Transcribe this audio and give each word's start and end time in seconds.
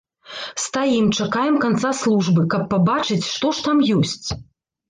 Стаім, 0.63 1.09
чакаем 1.25 1.59
канца 1.65 1.91
службы, 2.01 2.47
каб 2.55 2.65
пабачыць, 2.75 3.21
што 3.35 3.55
ж 3.59 3.67
там 3.69 3.77
ёсць? 4.01 4.27